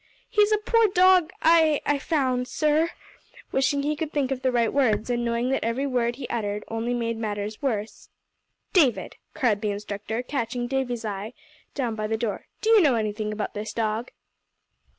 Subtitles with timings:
[0.31, 2.89] "He's a poor dog I I found, sir,"
[3.51, 6.63] wishing he could think of the right words, and knowing that every word he uttered
[6.69, 8.09] only made matters worse.
[8.73, 11.33] "David," cried the instructor, catching Davie's eye,
[11.75, 14.09] down by the door, "do you know anything about this dog?"